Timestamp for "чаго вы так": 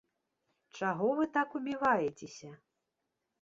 0.79-1.53